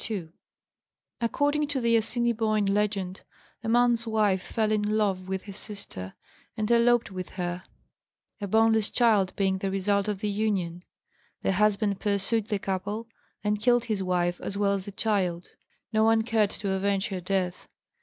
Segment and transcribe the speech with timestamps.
[1.21, 3.21] According to the Assiniboine legend,
[3.63, 6.15] a man's wife fell in love with his sister
[6.57, 7.61] and eloped with her,
[8.41, 10.81] a boneless child being the result of the union;
[11.43, 13.09] the husband pursued the couple,
[13.43, 15.49] and killed his wife as well as the child;
[15.93, 17.67] no one cared to avenge her death.